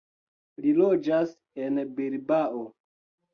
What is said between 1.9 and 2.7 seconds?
Bilbao.